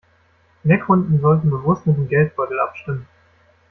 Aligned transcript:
Mehr 0.63 0.79
Kunden 0.79 1.19
sollten 1.21 1.51
bewusst 1.51 1.85
mit 1.85 1.95
dem 1.95 2.07
Geldbeutel 2.07 2.59
abstimmen. 2.59 3.05